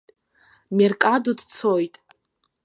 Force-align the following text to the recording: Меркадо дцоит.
Меркадо 0.77 1.31
дцоит. 1.39 1.95